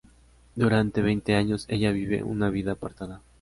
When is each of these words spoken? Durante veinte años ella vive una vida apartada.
Durante 0.55 1.03
veinte 1.03 1.35
años 1.35 1.65
ella 1.67 1.91
vive 1.91 2.23
una 2.23 2.49
vida 2.49 2.71
apartada. 2.71 3.21